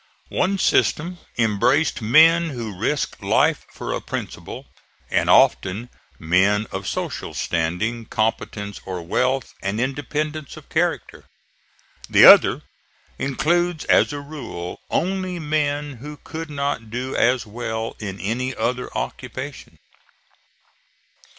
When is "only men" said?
14.89-15.97